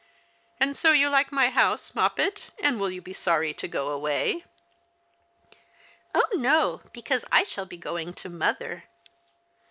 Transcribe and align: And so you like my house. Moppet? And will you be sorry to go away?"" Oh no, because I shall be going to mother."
And 0.59 0.75
so 0.75 0.93
you 0.93 1.09
like 1.09 1.31
my 1.31 1.49
house. 1.51 1.93
Moppet? 1.93 2.45
And 2.57 2.79
will 2.79 2.89
you 2.89 3.03
be 3.03 3.13
sorry 3.13 3.53
to 3.53 3.67
go 3.67 3.89
away?"" 3.91 4.43
Oh 6.15 6.27
no, 6.33 6.81
because 6.91 7.23
I 7.31 7.43
shall 7.43 7.67
be 7.67 7.77
going 7.77 8.15
to 8.15 8.27
mother." 8.29 8.85